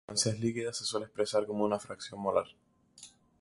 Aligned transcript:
Si 0.01 0.07
la 0.11 0.15
sustancia 0.15 0.33
es 0.35 0.39
líquida, 0.43 0.73
se 0.73 0.83
suele 0.83 1.05
expresar 1.05 1.45
como 1.45 1.63
una 1.63 1.77
fracción 1.77 2.19
molar. 2.21 2.47